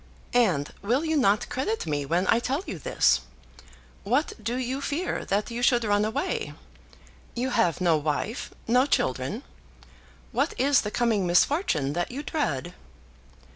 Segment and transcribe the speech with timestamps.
[0.33, 3.21] "And will you not credit me when I tell you this?
[4.03, 6.55] What do you fear, that you should run away?
[7.35, 9.43] You have no wife; no children.
[10.31, 12.73] What is the coming misfortune that you dread?"